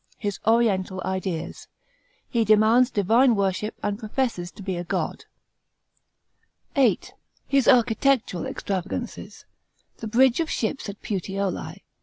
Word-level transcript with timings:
His 0.17 0.39
oriental 0.47 0.99
ideas. 1.05 1.67
He 2.27 2.43
demands 2.43 2.89
divine 2.89 3.35
worship 3.35 3.75
and 3.83 3.99
professes 3.99 4.49
to 4.53 4.63
be 4.63 4.75
a 4.75 4.83
god.§ 4.83 5.25
8. 6.81 7.13
His 7.47 7.67
architectural 7.67 8.47
extravagance. 8.47 9.45
The 9.97 10.07
bridge 10.07 10.39
of 10.39 10.49
ships 10.49 10.89
at 10.89 11.03
Puteoli. 11.03 11.83